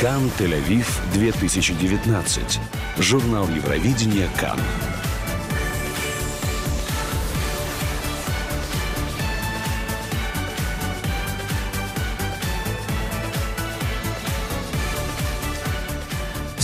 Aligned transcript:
Кан 0.00 0.30
Тель-Авив 0.38 0.86
2019. 1.12 2.60
Журнал 3.00 3.48
Евровидения 3.48 4.28
Кан. 4.38 4.56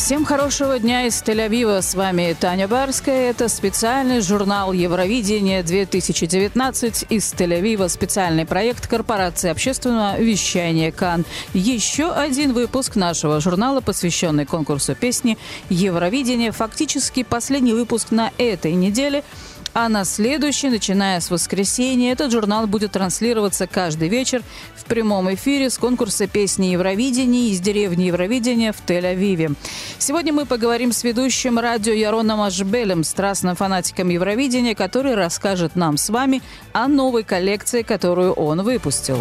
Всем 0.05 0.27
хорошего 0.27 0.79
дня 0.79 1.07
из 1.07 1.23
Тель-Авива. 1.23 1.81
С 1.81 1.95
вами 1.95 2.37
Таня 2.39 2.69
Барская. 2.69 3.31
Это 3.31 3.49
специальный 3.49 4.21
журнал 4.21 4.75
Евровидения 4.75 5.63
2019 5.63 7.07
из 7.09 7.33
Тель-Авива. 7.33 7.89
Специальный 7.89 8.45
проект 8.45 8.87
корпорации 8.87 9.49
общественного 9.49 10.21
вещания 10.21 10.93
КАН. 10.93 11.25
Еще 11.55 12.13
один 12.13 12.53
выпуск 12.53 12.97
нашего 12.97 13.41
журнала, 13.41 13.81
посвященный 13.81 14.45
конкурсу 14.45 14.95
песни 14.95 15.39
Евровидения. 15.71 16.53
Фактически 16.53 17.23
последний 17.23 17.73
выпуск 17.73 18.11
на 18.11 18.31
этой 18.37 18.75
неделе– 18.75 19.25
а 19.75 19.89
на 19.89 20.05
следующий, 20.05 20.71
начиная 20.71 21.21
с 21.21 21.31
воскресенья, 21.31 22.13
этот 22.13 22.31
журнал 22.31 22.69
будет 22.69 22.93
транслироваться 22.93 23.67
каждый 23.67 24.09
вечер 24.09 24.43
в 24.77 24.85
прямом 24.85 25.35
эфире 25.35 25.69
с 25.69 25.79
конкурса 25.79 26.29
песни 26.29 26.67
Евровидения 26.67 27.51
из 27.51 27.61
деревни 27.61 28.05
Евровидения 28.05 28.73
в 28.73 28.83
Тель-Авиве. 28.87 29.57
Сегодня 29.99 30.33
мы 30.33 30.47
поговорим 30.47 30.93
с 30.93 31.03
ведущим 31.03 31.59
радио 31.59 31.93
Яроном 31.93 32.41
Ашбелем, 32.41 33.03
страстным 33.03 33.57
фанатиком 33.57 34.09
Евровидения, 34.11 34.77
который 34.77 35.17
расскажет 35.17 35.75
нам 35.75 35.97
с 35.97 36.09
вами 36.09 36.41
о 36.73 36.87
новой 36.87 37.25
коллекции, 37.25 37.83
которую 37.83 38.33
он 38.33 38.63
выпустил. 38.63 39.19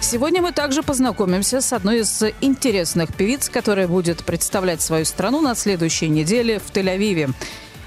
Сегодня 0.00 0.42
мы 0.42 0.52
также 0.52 0.82
познакомимся 0.82 1.60
с 1.60 1.72
одной 1.72 2.00
из 2.00 2.22
интересных 2.42 3.14
певиц, 3.14 3.48
которая 3.48 3.88
будет 3.88 4.22
представлять 4.22 4.82
свою 4.82 5.04
страну 5.06 5.40
на 5.40 5.54
следующей 5.54 6.08
неделе 6.08 6.60
в 6.60 6.70
Тель-Авиве 6.72 7.32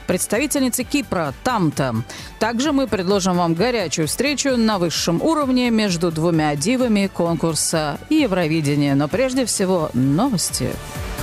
представительницы 0.08 0.84
Кипра 0.84 1.34
Тамта. 1.44 1.94
Также 2.40 2.72
мы 2.72 2.88
предложим 2.88 3.36
вам 3.36 3.54
горячую 3.54 4.08
встречу 4.08 4.58
на 4.58 4.80
высшем 4.80 5.22
уровне 5.22 5.70
между 5.70 6.12
двумя 6.12 6.56
дивами 6.56 7.10
конкурса 7.14 8.00
Евровидения. 8.10 8.96
Но 8.96 9.08
прежде 9.08 9.46
всего 9.46 9.90
новости. 9.94 10.64
Новости. 10.64 11.17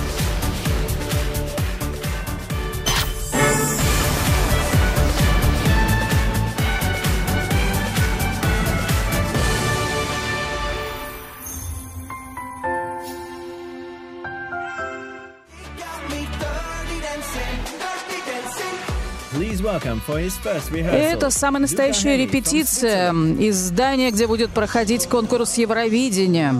Это 20.91 21.29
самая 21.29 21.61
настоящая 21.61 22.17
репетиция 22.17 23.13
из 23.13 23.55
здания, 23.55 24.11
где 24.11 24.27
будет 24.27 24.51
проходить 24.51 25.07
конкурс 25.07 25.57
Евровидения. 25.57 26.55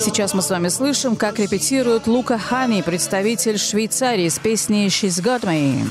Сейчас 0.00 0.34
мы 0.34 0.42
с 0.42 0.50
вами 0.50 0.68
слышим, 0.68 1.16
как 1.16 1.38
репетирует 1.38 2.06
Лука 2.06 2.38
Хани, 2.38 2.82
представитель 2.82 3.58
Швейцарии 3.58 4.28
с 4.28 4.38
песней 4.38 4.86
«She's 4.86 5.22
Got 5.22 5.42
Me». 5.42 5.84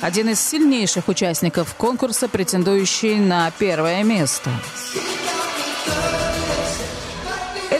Один 0.00 0.30
из 0.30 0.40
сильнейших 0.40 1.08
участников 1.08 1.74
конкурса, 1.74 2.28
претендующий 2.28 3.16
на 3.16 3.50
первое 3.50 4.02
место. 4.02 4.50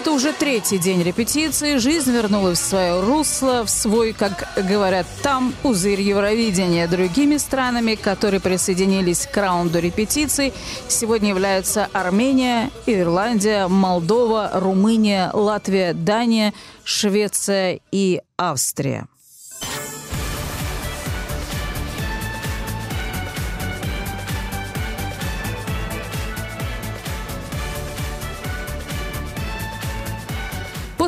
Это 0.01 0.13
уже 0.13 0.33
третий 0.33 0.79
день 0.79 1.03
репетиции. 1.03 1.77
Жизнь 1.77 2.11
вернулась 2.11 2.59
в 2.59 2.65
свое 2.65 3.03
русло, 3.03 3.65
в 3.67 3.69
свой, 3.69 4.15
как 4.15 4.49
говорят 4.57 5.07
там, 5.23 5.53
пузырь 5.61 6.01
Евровидения. 6.01 6.89
Другими 6.89 7.37
странами, 7.37 7.97
которые 7.97 8.41
присоединились 8.41 9.27
к 9.27 9.37
раунду 9.37 9.79
репетиций, 9.79 10.55
сегодня 10.89 11.29
являются 11.29 11.87
Армения, 11.93 12.71
Ирландия, 12.87 13.69
Молдова, 13.69 14.53
Румыния, 14.55 15.31
Латвия, 15.35 15.93
Дания, 15.93 16.55
Швеция 16.83 17.81
и 17.93 18.23
Австрия. 18.39 19.07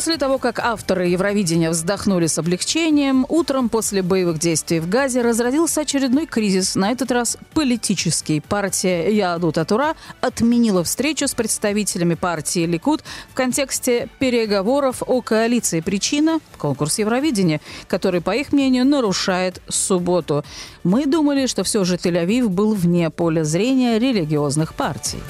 После 0.02 0.16
того, 0.16 0.38
как 0.38 0.58
авторы 0.58 1.06
Евровидения 1.06 1.70
вздохнули 1.70 2.26
с 2.26 2.36
облегчением, 2.36 3.24
утром 3.28 3.68
после 3.68 4.02
боевых 4.02 4.40
действий 4.40 4.80
в 4.80 4.88
Газе 4.88 5.22
разродился 5.22 5.82
очередной 5.82 6.26
кризис, 6.26 6.74
на 6.74 6.90
этот 6.90 7.12
раз 7.12 7.38
политический. 7.54 8.40
Партия 8.40 9.16
Яду 9.16 9.52
Татура 9.52 9.94
отменила 10.20 10.82
встречу 10.82 11.28
с 11.28 11.34
представителями 11.36 12.14
партии 12.14 12.66
Ликуд 12.66 13.04
в 13.30 13.34
контексте 13.34 14.08
переговоров 14.18 15.04
о 15.06 15.22
коалиции. 15.22 15.78
Причина– 15.78 16.40
конкурс 16.58 16.98
Евровидения, 16.98 17.60
который, 17.86 18.20
по 18.20 18.34
их 18.34 18.50
мнению, 18.52 18.84
нарушает 18.84 19.62
субботу. 19.68 20.44
Мы 20.82 21.06
думали, 21.06 21.46
что 21.46 21.62
все 21.62 21.84
же 21.84 21.94
Тель-Авив 21.94 22.48
был 22.48 22.74
вне 22.74 23.08
поля 23.10 23.44
зрения 23.44 24.00
религиозных 24.00 24.74
партий. 24.74 25.20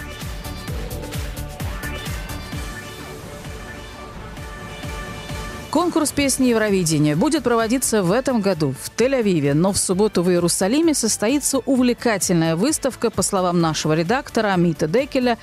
Конкурс 5.72 6.12
песни 6.12 6.48
Евровидения 6.48 7.16
будет 7.16 7.44
проводиться 7.44 8.02
в 8.02 8.12
этом 8.12 8.42
году 8.42 8.74
в 8.78 8.90
Тель-Авиве, 8.94 9.54
но 9.54 9.72
в 9.72 9.78
субботу 9.78 10.22
в 10.22 10.28
Иерусалиме 10.28 10.92
состоится 10.92 11.60
увлекательная 11.60 12.56
выставка, 12.56 13.10
по 13.10 13.22
словам 13.22 13.62
нашего 13.62 13.94
редактора 13.94 14.48
Амита 14.52 14.86
Декеля, 14.86 15.38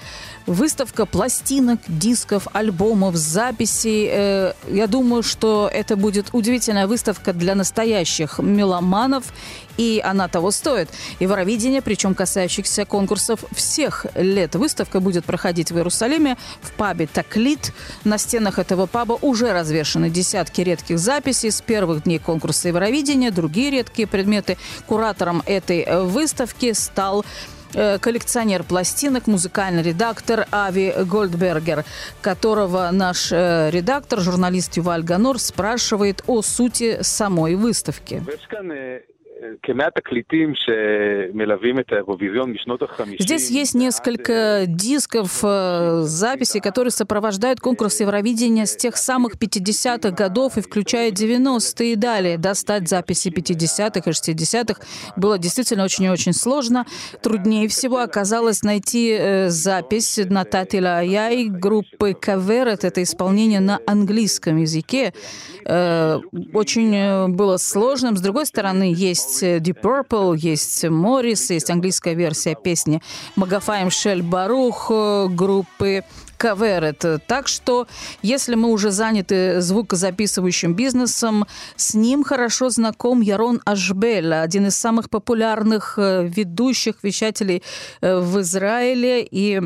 выставка 0.45 1.05
пластинок, 1.05 1.79
дисков, 1.87 2.47
альбомов, 2.53 3.15
записей. 3.15 4.07
Э, 4.11 4.53
я 4.69 4.87
думаю, 4.87 5.23
что 5.23 5.69
это 5.71 5.95
будет 5.95 6.29
удивительная 6.33 6.87
выставка 6.87 7.33
для 7.33 7.55
настоящих 7.55 8.39
меломанов 8.39 9.25
и 9.79 10.01
она 10.03 10.27
того 10.27 10.51
стоит. 10.51 10.89
Евровидение, 11.21 11.81
причем 11.81 12.13
касающихся 12.13 12.83
конкурсов 12.83 13.45
всех 13.53 14.05
лет. 14.13 14.55
Выставка 14.55 14.99
будет 14.99 15.23
проходить 15.23 15.71
в 15.71 15.77
Иерусалиме 15.77 16.37
в 16.61 16.73
пабе 16.73 17.07
«Таклит». 17.07 17.71
На 18.03 18.17
стенах 18.17 18.59
этого 18.59 18.87
паба 18.87 19.17
уже 19.21 19.53
развешаны 19.53 20.09
десятки 20.09 20.59
редких 20.59 20.99
записей 20.99 21.49
с 21.49 21.61
первых 21.61 22.03
дней 22.03 22.19
конкурса 22.19 22.67
Евровидения, 22.67 23.31
другие 23.31 23.71
редкие 23.71 24.05
предметы. 24.05 24.57
Куратором 24.85 25.43
этой 25.45 26.03
выставки 26.03 26.73
стал 26.73 27.21
э, 27.21 27.58
коллекционер 27.73 28.63
пластинок, 28.63 29.27
музыкальный 29.27 29.83
редактор 29.83 30.47
Ави 30.51 30.93
Гольдбергер, 31.05 31.85
которого 32.21 32.89
наш 32.91 33.31
э, 33.31 33.69
редактор, 33.71 34.19
журналист 34.19 34.77
Юваль 34.77 35.03
Ганор, 35.03 35.39
спрашивает 35.39 36.23
о 36.27 36.41
сути 36.41 36.99
самой 37.01 37.55
выставки. 37.55 38.23
Здесь 43.19 43.49
есть 43.49 43.73
несколько 43.73 44.65
дисков, 44.67 45.39
э, 45.43 46.01
записей, 46.03 46.59
которые 46.59 46.91
сопровождают 46.91 47.61
конкурс 47.61 48.01
Евровидения 48.01 48.65
с 48.65 48.75
тех 48.75 48.97
самых 48.97 49.37
50-х 49.37 50.11
годов 50.11 50.57
и 50.57 50.61
включая 50.61 51.11
90-е 51.11 51.93
и 51.93 51.95
далее. 51.95 52.37
Достать 52.37 52.89
записи 52.89 53.29
50-х 53.29 54.09
и 54.09 54.13
60-х 54.13 54.81
было 55.15 55.37
действительно 55.37 55.85
очень 55.85 56.05
и 56.05 56.09
очень 56.09 56.33
сложно. 56.33 56.85
Труднее 57.21 57.69
всего 57.69 57.99
оказалось 57.99 58.63
найти 58.63 59.15
э, 59.17 59.49
запись 59.49 60.19
Нататила 60.29 60.97
Аяй 60.97 61.45
группы 61.45 62.13
Каверет. 62.13 62.83
Это 62.83 63.03
исполнение 63.03 63.61
на 63.61 63.79
английском 63.85 64.57
языке. 64.57 65.13
Э, 65.65 66.19
очень 66.53 67.29
было 67.33 67.55
сложным. 67.57 68.17
С 68.17 68.21
другой 68.21 68.45
стороны, 68.45 68.93
есть 68.93 69.28
есть 69.29 69.43
Deep 69.43 69.81
Purple, 69.81 70.37
есть 70.37 70.83
Моррис, 70.85 71.49
есть 71.49 71.69
английская 71.69 72.15
версия 72.15 72.55
песни 72.55 73.01
Магафаем 73.35 73.91
Шель 73.91 74.23
Барух 74.23 74.87
э, 74.89 75.27
группы 75.29 76.03
Каверет. 76.37 77.03
Так 77.27 77.47
что, 77.47 77.87
если 78.21 78.55
мы 78.55 78.69
уже 78.69 78.91
заняты 78.91 79.61
звукозаписывающим 79.61 80.73
бизнесом, 80.73 81.45
с 81.75 81.93
ним 81.93 82.23
хорошо 82.23 82.69
знаком 82.69 83.21
Ярон 83.21 83.61
Ашбель, 83.65 84.33
один 84.33 84.67
из 84.67 84.77
самых 84.77 85.09
популярных 85.09 85.95
э, 85.97 86.25
ведущих 86.25 87.03
вещателей 87.03 87.61
э, 88.01 88.19
в 88.19 88.39
Израиле, 88.41 89.27
и 89.29 89.61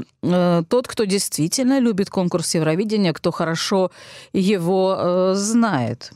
тот, 0.69 0.87
кто 0.87 1.03
действительно 1.03 1.79
любит 1.79 2.09
конкурс 2.09 2.55
Евровидения, 2.55 3.11
кто 3.11 3.31
хорошо 3.31 3.91
его 4.31 5.33
знает. 5.35 6.13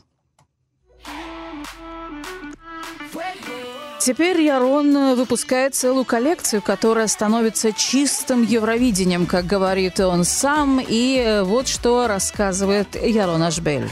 Теперь 4.08 4.40
Ярон 4.40 5.16
выпускает 5.16 5.74
целую 5.74 6.06
коллекцию, 6.06 6.62
которая 6.62 7.08
становится 7.08 7.74
чистым 7.74 8.42
Евровидением, 8.42 9.26
как 9.26 9.44
говорит 9.44 10.00
он 10.00 10.24
сам. 10.24 10.80
И 10.80 11.42
вот 11.44 11.68
что 11.68 12.08
рассказывает 12.08 12.94
Ярон 12.94 13.42
Ашбель. 13.42 13.86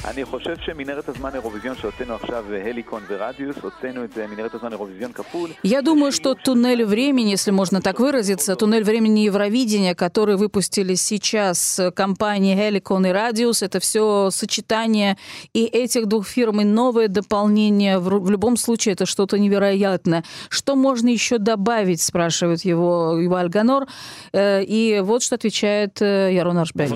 Я 5.62 5.82
думаю, 5.82 6.12
что 6.12 6.34
туннель 6.34 6.84
времени, 6.86 7.28
если 7.28 7.50
можно 7.50 7.82
так 7.82 8.00
выразиться, 8.00 8.56
туннель 8.56 8.84
времени 8.84 9.20
Евровидения, 9.20 9.94
который 9.94 10.36
выпустили 10.36 10.94
сейчас 10.94 11.78
компании 11.94 12.56
Helicon 12.56 13.06
и 13.06 13.12
Radius, 13.12 13.62
это 13.62 13.80
все 13.80 14.30
сочетание 14.30 15.18
и 15.52 15.66
этих 15.66 16.06
двух 16.06 16.26
фирм, 16.26 16.62
и 16.62 16.64
новое 16.64 17.08
дополнение. 17.08 17.98
В 17.98 18.30
любом 18.30 18.56
случае, 18.56 18.94
это 18.94 19.04
что-то 19.04 19.38
невероятное 19.38 20.05
понятно. 20.06 20.24
Что 20.48 20.76
можно 20.76 21.08
еще 21.08 21.38
добавить, 21.38 22.00
спрашивает 22.00 22.64
его 22.64 23.18
Юваль 23.18 23.48
Ганор. 23.48 23.86
Э, 24.32 24.62
и 24.62 25.00
вот 25.00 25.22
что 25.22 25.34
отвечает 25.34 26.00
э, 26.00 26.34
Ярон 26.34 26.58
Аршбек. 26.58 26.90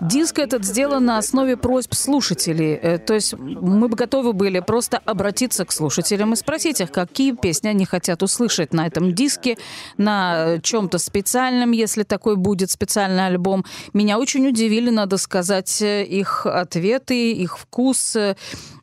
Диск 0.00 0.38
этот 0.38 0.64
сделан 0.64 1.04
на 1.04 1.18
основе 1.18 1.56
просьб 1.56 1.94
слушателей. 1.94 2.74
Э, 2.74 2.98
то 2.98 3.14
есть 3.14 3.34
мы 3.38 3.88
бы 3.88 3.96
готовы 3.96 4.32
были 4.32 4.60
просто 4.60 4.98
обратиться 4.98 5.64
к 5.64 5.72
слушателям 5.72 6.32
и 6.32 6.36
спросить 6.36 6.80
их, 6.80 6.90
какие 6.90 7.32
песни 7.32 7.68
они 7.68 7.84
хотят 7.84 8.22
услышать 8.22 8.72
на 8.72 8.86
этом 8.86 9.14
диске, 9.14 9.56
на 9.96 10.58
чем-то 10.62 10.98
специальном, 10.98 11.72
если 11.72 12.02
такой 12.02 12.36
будет 12.36 12.70
специальный 12.70 13.26
альбом. 13.26 13.64
Меня 13.92 14.18
очень 14.18 14.46
удивили, 14.48 14.90
надо 14.90 15.16
сказать, 15.16 15.82
их 15.82 16.46
ответы, 16.46 17.32
их 17.32 17.58
вкус, 17.58 18.16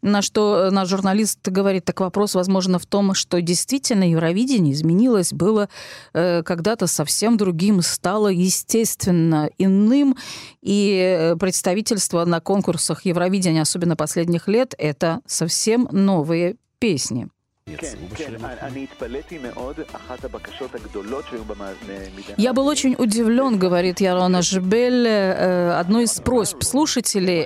на 0.02 0.22
что 0.22 0.70
наш 0.72 0.90
журналист 0.90 1.48
говорит, 1.48 1.86
так 1.86 2.00
вопрос, 2.00 2.36
возможно, 2.36 2.80
в 2.80 2.86
том, 2.86 3.14
что 3.14 3.42
действительно 3.42 4.10
Евровидение 4.10 4.74
изменилось, 4.74 5.34
было 5.34 5.70
э, 6.14 6.44
когда-то 6.44 6.88
совсем 6.88 7.38
другим, 7.38 7.82
стало 7.82 8.28
естественно 8.28 9.50
иным, 9.58 10.16
и 10.62 11.18
э, 11.20 11.36
представительство 11.36 12.26
на 12.26 12.40
конкурсах 12.40 13.06
Евровидения, 13.06 13.62
особенно 13.62 13.96
последних 13.96 14.48
лет, 14.48 14.74
это 14.78 15.22
совсем 15.26 15.88
новые 15.92 16.56
песни. 16.80 17.30
Я 22.38 22.54
был 22.54 22.68
очень 22.68 22.96
удивлен, 22.98 23.60
говорит 23.60 24.00
Ярона 24.02 24.42
Жбель, 24.42 25.06
э, 25.08 25.72
одной 25.74 26.06
из 26.06 26.20
просьб 26.20 26.64
слушателей 26.64 27.46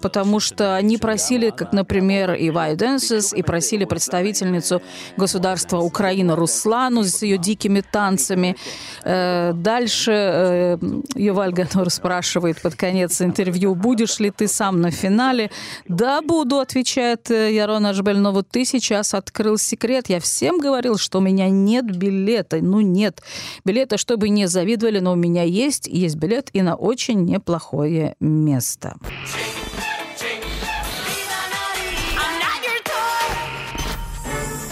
потому 0.00 0.40
что 0.40 0.74
они 0.76 0.98
просили, 0.98 1.50
как, 1.50 1.72
например, 1.72 2.34
и 2.34 2.50
Вайденсис, 2.50 3.32
и 3.32 3.42
просили 3.42 3.84
представительницу 3.84 4.82
государства 5.16 5.78
Украина 5.78 6.36
Руслану 6.36 7.04
с 7.04 7.22
ее 7.22 7.38
дикими 7.38 7.80
танцами. 7.80 8.56
Э, 9.04 9.52
дальше 9.54 10.12
э, 10.12 10.78
Юваль 11.14 11.52
Ганор 11.52 11.90
спрашивает 11.90 12.60
под 12.62 12.74
конец 12.74 13.20
интервью, 13.20 13.74
будешь 13.74 14.18
ли 14.18 14.30
ты 14.30 14.48
сам 14.48 14.80
на 14.80 14.90
финале? 14.90 15.50
Да, 15.88 16.22
буду, 16.22 16.58
отвечает 16.58 17.30
э, 17.30 17.52
Ярон 17.54 17.86
Ашбель, 17.86 18.18
но 18.18 18.32
вот 18.32 18.48
ты 18.48 18.64
сейчас 18.64 19.14
открыл 19.14 19.58
секрет. 19.58 20.08
Я 20.08 20.20
всем 20.20 20.58
говорил, 20.58 20.98
что 20.98 21.18
у 21.18 21.20
меня 21.20 21.48
нет 21.48 21.84
билета. 21.96 22.58
Ну, 22.60 22.80
нет 22.80 23.22
билета, 23.64 23.98
чтобы 23.98 24.28
не 24.28 24.46
завидовали, 24.46 25.00
но 25.00 25.12
у 25.12 25.16
меня 25.16 25.42
есть, 25.42 25.86
есть 25.86 26.16
билет 26.16 26.50
и 26.52 26.62
на 26.62 26.74
очень 26.74 27.24
неплохое 27.24 28.14
место. 28.20 28.96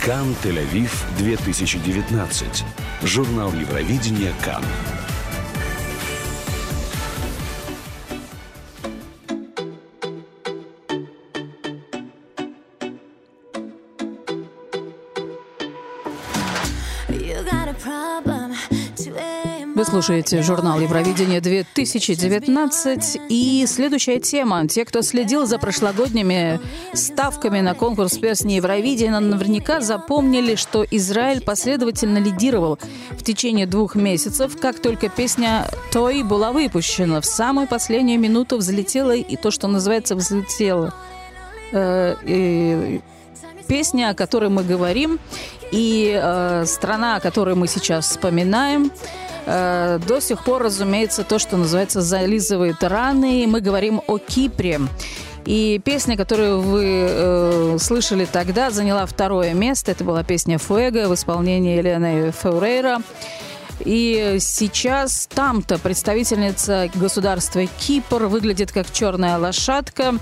Кан 0.09 0.35
Тель-Авив 0.43 0.91
2019. 1.19 2.65
Журнал 3.03 3.53
Евровидения 3.53 4.33
Кан. 4.43 4.65
Вы 19.79 19.85
слушаете 19.85 20.43
журнал 20.43 20.81
Евровидения 20.81 21.41
2019 21.41 23.21
и 23.29 23.65
следующая 23.69 24.19
тема. 24.19 24.67
Те, 24.67 24.85
кто 24.85 25.03
следил 25.03 25.47
за 25.47 25.61
прошлогодними 25.61 26.59
ставками 26.95 27.61
на 27.61 27.75
конкурс 27.75 28.19
песни 28.19 28.55
Евровидения, 28.55 29.21
наверняка 29.21 29.81
запомнили, 29.81 30.57
что 30.57 30.85
Израиль 30.91 31.45
последовательно 31.45 32.19
лидировал 32.19 32.81
в 33.13 33.23
течение 33.23 33.67
двух 33.67 33.95
месяцев, 33.95 34.61
как 34.61 34.81
только 34.81 35.09
песня 35.09 35.69
«Той» 35.93 36.25
была 36.25 36.51
выпущена. 36.51 37.21
В 37.21 37.25
самую 37.25 37.69
последнюю 37.69 38.19
минуту 38.19 38.57
взлетела 38.57 39.15
и 39.15 39.37
то, 39.37 39.53
что 39.53 39.69
называется 39.69 40.17
«взлетела». 40.17 40.93
Э, 41.71 42.99
песня, 43.69 44.11
о 44.11 44.15
которой 44.15 44.51
мы 44.51 44.65
говорим, 44.65 45.21
и 45.71 46.19
э, 46.21 46.65
страна, 46.67 47.15
о 47.15 47.21
которой 47.21 47.55
мы 47.55 47.69
сейчас 47.69 48.09
вспоминаем– 48.09 48.91
Э, 49.51 49.99
до 50.07 50.21
сих 50.21 50.45
пор, 50.45 50.65
разумеется, 50.65 51.25
то, 51.25 51.39
что 51.39 51.57
называется, 51.57 52.03
зализывает 52.03 52.85
раны. 52.85 53.47
Мы 53.47 53.63
говорим 53.63 54.03
о 54.07 54.19
Кипре. 54.19 54.81
И 55.47 55.81
песня, 55.83 56.19
которую 56.19 56.61
вы 56.61 56.85
э, 56.85 57.77
слышали 57.81 58.27
тогда, 58.31 58.71
заняла 58.71 59.07
второе 59.07 59.55
место. 59.55 59.93
Это 59.93 60.05
была 60.05 60.23
песня 60.23 60.59
«Фуэго» 60.59 61.09
в 61.09 61.15
исполнении 61.15 61.79
Елены 61.79 62.31
Феурейра. 62.31 62.99
И 63.87 64.37
сейчас 64.41 65.27
там-то 65.33 65.79
представительница 65.79 66.91
государства 66.95 67.65
Кипр 67.79 68.25
выглядит 68.25 68.71
как 68.71 68.93
черная 68.93 69.39
лошадка. 69.39 70.17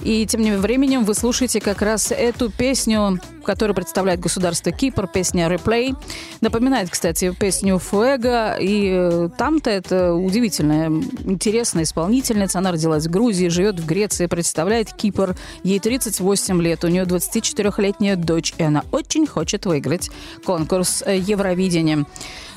И 0.00 0.26
тем 0.26 0.40
не 0.40 0.52
временем 0.52 1.04
вы 1.04 1.14
слушаете 1.14 1.60
как 1.60 1.82
раз 1.82 2.10
эту 2.10 2.50
песню, 2.50 3.20
которую 3.42 3.74
представляет 3.74 4.20
государство 4.20 4.72
Кипр, 4.72 5.06
песня 5.06 5.48
«Replay». 5.48 5.96
Напоминает, 6.40 6.90
кстати, 6.90 7.34
песню 7.38 7.78
«Фуэго». 7.78 8.56
И 8.60 8.90
э, 8.92 9.28
там-то 9.36 9.70
это 9.70 10.14
удивительная, 10.14 10.88
интересная 10.88 11.84
исполнительница. 11.84 12.58
Она 12.58 12.72
родилась 12.72 13.06
в 13.06 13.10
Грузии, 13.10 13.48
живет 13.48 13.80
в 13.80 13.86
Греции, 13.86 14.26
представляет 14.26 14.92
Кипр. 14.92 15.36
Ей 15.62 15.78
38 15.78 16.62
лет, 16.62 16.84
у 16.84 16.88
нее 16.88 17.04
24-летняя 17.04 18.16
дочь, 18.16 18.54
и 18.58 18.62
она 18.62 18.84
очень 18.92 19.26
хочет 19.26 19.66
выиграть 19.66 20.10
конкурс 20.44 21.02
э, 21.04 21.16
Евровидения. 21.18 22.06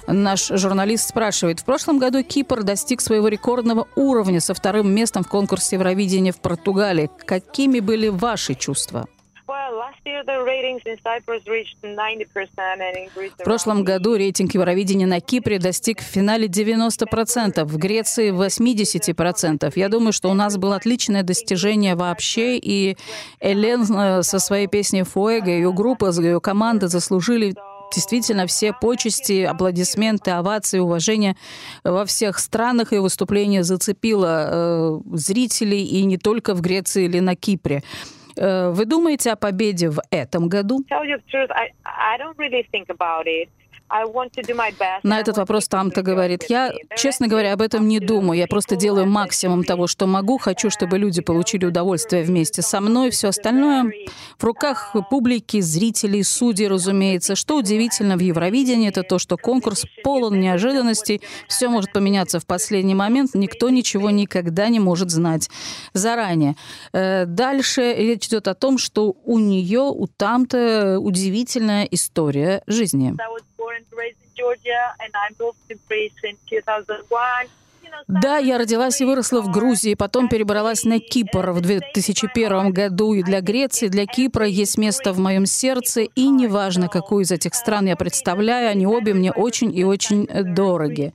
Наш 0.08 0.50
журналист 0.50 1.10
спрашивает, 1.10 1.62
в 1.62 1.66
прошлом 1.66 1.98
году 1.98 2.24
Кипр 2.24 2.64
достиг 2.64 3.02
своего 3.02 3.28
рекордного 3.28 3.88
уровня 3.96 4.40
со 4.40 4.54
вторым 4.54 4.94
местом 4.94 5.24
в 5.24 5.28
конкурсе 5.28 5.78
Евровидения 5.78 6.32
в 6.32 6.40
Португалии. 6.40 7.10
Какими 7.26 7.80
были 7.80 8.10
ваши 8.10 8.54
чувства? 8.54 9.08
В 13.40 13.44
прошлом 13.44 13.84
году 13.84 14.16
рейтинг 14.16 14.54
Евровидения 14.54 15.08
на 15.08 15.20
Кипре 15.20 15.58
достиг 15.58 16.00
в 16.00 16.04
финале 16.04 16.48
90%, 16.48 17.64
в 17.66 17.78
Греции 17.78 18.32
80%. 18.32 19.74
Я 19.76 19.90
думаю, 19.90 20.14
что 20.14 20.30
у 20.30 20.36
нас 20.36 20.58
было 20.58 20.76
отличное 20.76 21.24
достижение 21.24 21.96
вообще, 21.96 22.58
и 22.58 22.98
Элен 23.40 23.82
э, 23.82 24.22
со 24.22 24.38
своей 24.38 24.68
песней 24.68 25.02
«Фуэго», 25.04 25.50
ее 25.50 25.74
группа, 25.74 26.12
ее 26.12 26.40
команда 26.40 26.88
заслужили 26.88 27.56
действительно 27.94 28.46
все 28.46 28.74
почести, 28.74 29.44
аплодисменты, 29.44 30.32
овации, 30.32 30.80
уважение 30.80 31.36
во 31.84 32.06
всех 32.06 32.40
странах. 32.40 32.94
И 32.94 32.98
выступление 32.98 33.64
зацепило 33.64 34.50
э, 34.50 35.00
зрителей 35.14 35.84
и 35.84 36.04
не 36.04 36.18
только 36.18 36.54
в 36.54 36.62
Греции 36.62 37.06
или 37.06 37.20
на 37.20 37.36
Кипре. 37.36 37.84
Э, 38.38 38.70
вы 38.70 38.86
думаете 38.86 39.32
о 39.32 39.36
победе 39.36 39.90
в 39.90 40.02
этом 40.12 40.50
году? 40.50 40.84
На 45.04 45.20
этот 45.20 45.38
вопрос 45.38 45.68
там-то 45.68 46.02
говорит. 46.02 46.46
Я, 46.50 46.72
честно 46.98 47.28
говоря, 47.28 47.54
об 47.54 47.62
этом 47.62 47.88
не 47.88 48.00
думаю. 48.00 48.40
Я 48.40 48.48
просто 48.48 48.76
делаю 48.76 49.06
максимум 49.06 49.64
того, 49.64 49.88
что 49.88 50.08
могу. 50.08 50.38
Хочу, 50.38 50.70
чтобы 50.70 50.98
люди 50.98 51.22
получили 51.22 51.66
удовольствие 51.66 52.24
вместе 52.24 52.62
со 52.62 52.82
мной. 52.82 53.12
Все 53.12 53.28
остальное 53.28 53.92
в 54.38 54.44
руках 54.44 54.96
публики, 55.10 55.62
зрителей, 55.62 56.24
судей, 56.24 56.68
разумеется. 56.68 57.36
Что 57.36 57.58
удивительно 57.58 58.18
в 58.18 58.22
Евровидении, 58.22 58.90
это 58.90 59.04
то, 59.04 59.20
что 59.20 59.38
конкурс 59.38 59.86
полон 60.04 60.40
неожиданностей. 60.40 61.22
Все 61.48 61.70
может 61.70 61.94
поменяться 61.94 62.40
в 62.40 62.46
последний 62.46 62.96
момент. 62.96 63.36
Никто 63.36 63.70
ничего 63.70 64.10
никогда 64.10 64.68
не 64.70 64.80
может 64.80 65.12
знать 65.12 65.50
заранее. 65.94 66.56
Э, 66.92 67.26
дальше 67.26 67.94
речь 67.96 68.28
идет 68.28 68.48
о 68.48 68.56
том, 68.56 68.78
что 68.78 69.16
у 69.26 69.38
нее, 69.38 69.82
у 69.82 70.08
там-то 70.08 71.00
удивительная 71.00 71.84
история 71.86 72.64
жизни 72.68 73.16
Да, 78.09 78.39
я 78.39 78.59
родилась 78.59 79.01
и 79.01 79.05
выросла 79.05 79.41
в 79.41 79.51
Грузии, 79.51 79.95
потом 79.95 80.29
перебралась 80.29 80.85
на 80.85 81.01
Кипр 81.01 81.51
в 81.51 81.61
2001 81.61 82.73
году. 82.73 83.15
И 83.15 83.23
для 83.23 83.41
Греции, 83.41 83.87
и 83.87 83.89
для 83.89 84.07
Кипра 84.07 84.47
есть 84.47 84.79
место 84.79 85.13
в 85.13 85.19
моем 85.19 85.47
сердце. 85.47 86.03
И 86.03 86.29
неважно, 86.29 86.89
какую 86.89 87.25
из 87.25 87.33
этих 87.33 87.55
стран 87.55 87.87
я 87.87 87.97
представляю, 87.97 88.71
они 88.71 88.87
обе 88.87 89.15
мне 89.15 89.33
очень 89.33 89.77
и 89.77 89.85
очень 89.85 90.27
дороги. 90.27 91.13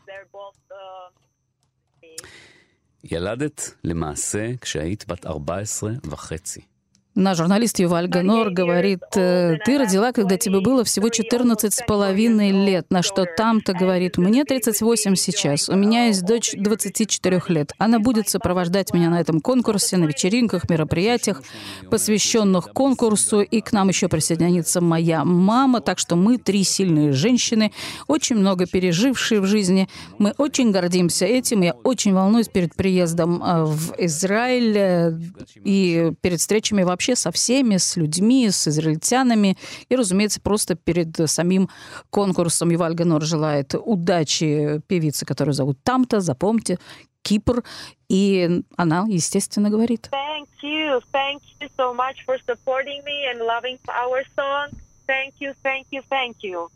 ילדת 3.11 3.75
למעשה 3.83 4.57
כשהיית 4.61 5.05
בת 5.07 5.25
14 5.25 5.89
וחצי. 6.03 6.68
Наш 7.16 7.38
журналист 7.38 7.80
Юваль 7.80 8.06
Ганор 8.06 8.50
говорит, 8.50 9.00
«Э, 9.16 9.56
ты 9.64 9.78
родила, 9.78 10.12
когда 10.12 10.36
тебе 10.36 10.60
было 10.60 10.84
всего 10.84 11.08
14 11.08 11.74
с 11.74 11.82
половиной 11.84 12.52
лет, 12.52 12.86
на 12.88 13.02
что 13.02 13.26
там-то 13.26 13.72
говорит, 13.72 14.16
мне 14.16 14.44
38 14.44 15.16
сейчас, 15.16 15.68
у 15.68 15.74
меня 15.74 16.06
есть 16.06 16.24
дочь 16.24 16.52
24 16.56 17.42
лет. 17.48 17.72
Она 17.78 17.98
будет 17.98 18.28
сопровождать 18.28 18.94
меня 18.94 19.10
на 19.10 19.20
этом 19.20 19.40
конкурсе, 19.40 19.96
на 19.96 20.04
вечеринках, 20.04 20.70
мероприятиях, 20.70 21.42
посвященных 21.90 22.68
конкурсу, 22.72 23.40
и 23.40 23.60
к 23.60 23.72
нам 23.72 23.88
еще 23.88 24.06
присоединится 24.08 24.80
моя 24.80 25.24
мама, 25.24 25.80
так 25.80 25.98
что 25.98 26.14
мы 26.14 26.38
три 26.38 26.62
сильные 26.62 27.10
женщины, 27.10 27.72
очень 28.06 28.36
много 28.36 28.66
пережившие 28.66 29.40
в 29.40 29.46
жизни. 29.46 29.88
Мы 30.18 30.32
очень 30.38 30.70
гордимся 30.70 31.26
этим, 31.26 31.62
я 31.62 31.72
очень 31.82 32.14
волнуюсь 32.14 32.48
перед 32.48 32.76
приездом 32.76 33.42
э, 33.42 33.64
в 33.64 33.94
Израиль 33.98 34.78
э, 34.78 35.20
и 35.64 36.12
перед 36.22 36.38
встречами 36.38 36.84
вообще 36.84 36.99
вообще 37.00 37.16
со 37.16 37.32
всеми, 37.32 37.78
с 37.78 37.96
людьми, 37.96 38.50
с 38.50 38.68
израильтянами. 38.68 39.56
И, 39.88 39.96
разумеется, 39.96 40.38
просто 40.38 40.74
перед 40.74 41.16
самим 41.30 41.70
конкурсом 42.10 42.70
Юваль 42.70 42.94
Ганор 42.94 43.22
желает 43.22 43.74
удачи 43.74 44.82
певице, 44.86 45.24
которую 45.24 45.54
зовут 45.54 45.78
Тамта, 45.82 46.20
запомните, 46.20 46.78
Кипр, 47.22 47.64
и 48.10 48.62
она, 48.76 49.06
естественно, 49.08 49.70
говорит. 49.70 50.10
Thank 50.12 50.48
you, 50.62 51.00
thank 51.10 51.40
you 51.60 51.70
so 51.78 51.94
much 51.94 52.16
for 52.26 52.36
supporting 52.46 53.02
me 53.04 53.24
and 53.30 53.40
loving 53.40 53.78
our 53.88 54.22
song. 54.36 54.78
Thank 55.06 55.40
you, 55.40 55.54
thank 55.62 55.86
you, 55.90 56.02
thank 56.10 56.36
you. 56.42 56.68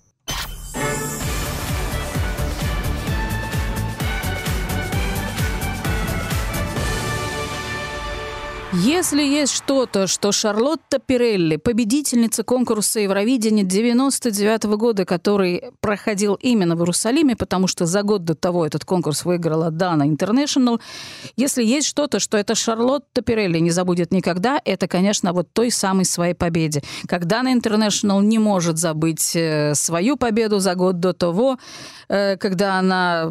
Если 8.82 9.22
есть 9.22 9.52
что-то, 9.52 10.08
что 10.08 10.32
Шарлотта 10.32 10.98
Пирелли, 10.98 11.56
победительница 11.56 12.42
конкурса 12.42 12.98
Евровидения 12.98 13.62
99 13.62 14.64
года, 14.64 15.04
который 15.04 15.70
проходил 15.80 16.34
именно 16.34 16.74
в 16.74 16.80
Иерусалиме, 16.80 17.36
потому 17.36 17.68
что 17.68 17.86
за 17.86 18.02
год 18.02 18.24
до 18.24 18.34
того 18.34 18.66
этот 18.66 18.84
конкурс 18.84 19.24
выиграла 19.24 19.70
Дана 19.70 20.08
Интернешнл, 20.08 20.80
если 21.36 21.62
есть 21.62 21.86
что-то, 21.86 22.18
что 22.18 22.36
эта 22.36 22.56
Шарлотта 22.56 23.22
Пирелли 23.22 23.60
не 23.60 23.70
забудет 23.70 24.10
никогда, 24.10 24.60
это, 24.64 24.88
конечно, 24.88 25.32
вот 25.32 25.52
той 25.52 25.70
самой 25.70 26.04
своей 26.04 26.34
победе. 26.34 26.82
Когда 27.06 27.36
Дана 27.36 27.52
Интернешнл 27.52 28.20
не 28.22 28.40
может 28.40 28.78
забыть 28.78 29.36
э, 29.36 29.74
свою 29.74 30.16
победу 30.16 30.58
за 30.58 30.74
год 30.74 30.98
до 30.98 31.12
того, 31.12 31.58
э, 32.08 32.36
когда 32.38 32.80
она 32.80 33.30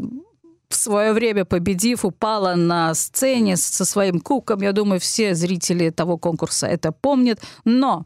в 0.74 0.76
свое 0.76 1.14
время 1.14 1.46
победив, 1.46 2.04
упала 2.04 2.56
на 2.56 2.94
сцене 2.96 3.58
со 3.58 3.86
своим 3.86 4.20
куком. 4.20 4.62
Я 4.62 4.72
думаю, 4.72 5.00
все 5.00 5.36
зрители 5.36 5.92
того 5.92 6.18
конкурса 6.18 6.68
это 6.68 6.92
помнят. 6.92 7.40
Но 7.64 8.06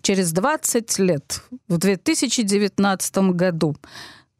через 0.00 0.32
20 0.32 0.98
лет, 1.00 1.42
в 1.68 1.76
2019 1.76 3.18
году, 3.34 3.76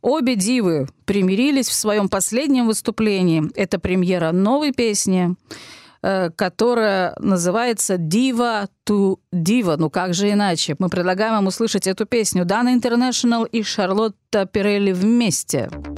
обе 0.00 0.34
дивы 0.34 0.88
примирились 1.04 1.68
в 1.68 1.74
своем 1.74 2.08
последнем 2.08 2.66
выступлении. 2.66 3.44
Это 3.54 3.78
премьера 3.78 4.32
новой 4.32 4.72
песни, 4.72 5.36
э, 6.02 6.30
которая 6.30 7.14
называется 7.18 7.98
«Дива 7.98 8.68
ту 8.84 9.20
дива». 9.30 9.76
Ну 9.78 9.90
как 9.90 10.14
же 10.14 10.30
иначе? 10.30 10.74
Мы 10.78 10.88
предлагаем 10.88 11.34
вам 11.34 11.48
услышать 11.48 11.86
эту 11.86 12.06
песню. 12.06 12.46
Дана 12.46 12.72
Интернешнл 12.72 13.44
и 13.44 13.62
Шарлотта 13.62 14.46
Пирелли 14.46 14.92
вместе. 14.92 15.68
Вместе. 15.70 15.97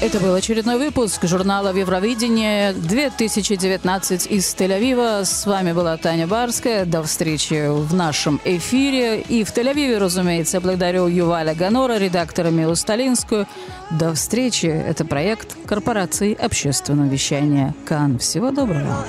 Это 0.00 0.20
был 0.20 0.32
очередной 0.32 0.78
выпуск 0.78 1.24
журнала 1.24 1.74
«Евровидение» 1.74 2.72
2019 2.72 4.26
из 4.30 4.54
Тель-Авива. 4.54 5.24
С 5.24 5.44
вами 5.44 5.72
была 5.72 5.96
Таня 5.96 6.28
Барская. 6.28 6.84
До 6.84 7.02
встречи 7.02 7.66
в 7.68 7.92
нашем 7.94 8.40
эфире. 8.44 9.20
И 9.22 9.42
в 9.42 9.52
Тель-Авиве, 9.52 9.98
разумеется, 9.98 10.60
благодарю 10.60 11.08
Юваля 11.08 11.52
Ганора, 11.52 11.98
редактора 11.98 12.50
Милу 12.50 12.76
Сталинскую. 12.76 13.48
До 13.90 14.14
встречи. 14.14 14.66
Это 14.66 15.04
проект 15.04 15.56
корпорации 15.66 16.32
общественного 16.32 17.08
вещания 17.08 17.74
КАН. 17.84 18.20
Всего 18.20 18.52
доброго. 18.52 19.04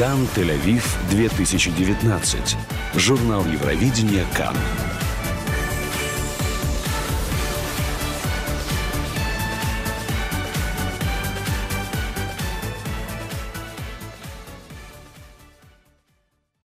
Кан 0.00 0.26
Тель-Авив 0.34 0.82
2019. 1.10 2.56
Журнал 2.94 3.44
Евровидения 3.44 4.24
Кан. 4.34 4.56